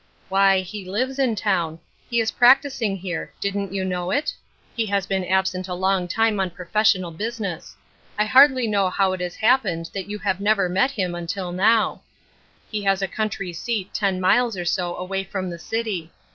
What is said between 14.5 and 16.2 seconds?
or so away from the city.